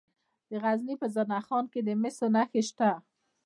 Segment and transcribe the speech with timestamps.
[0.49, 2.89] د غزني په زنه خان کې د مسو نښې شته.